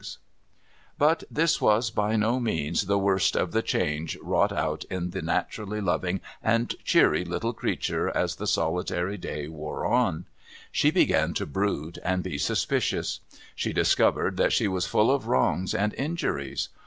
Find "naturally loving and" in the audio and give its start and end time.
5.21-6.73